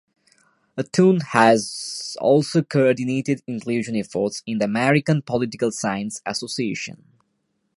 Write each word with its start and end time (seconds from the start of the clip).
Htun 0.79 1.21
has 1.21 2.17
also 2.19 2.63
coordinated 2.63 3.43
inclusion 3.45 3.95
efforts 3.95 4.41
in 4.47 4.57
the 4.57 4.65
American 4.65 5.21
Political 5.21 5.69
Science 5.71 6.23
Association. 6.25 7.03